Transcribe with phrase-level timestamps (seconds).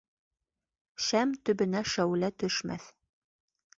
[1.07, 2.93] Шәм төбөнә шәүлә төшмәҫ.